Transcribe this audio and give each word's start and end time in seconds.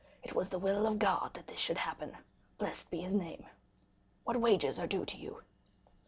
It 0.23 0.33
was 0.33 0.49
the 0.49 0.57
will 0.57 0.87
of 0.87 0.97
God 0.97 1.35
that 1.35 1.45
this 1.45 1.59
should 1.59 1.77
happen, 1.77 2.17
blessed 2.57 2.89
be 2.89 3.01
his 3.01 3.13
name. 3.13 3.45
What 4.23 4.35
wages 4.37 4.79
are 4.79 4.87
due 4.87 5.05
to 5.05 5.15
you?" 5.15 5.43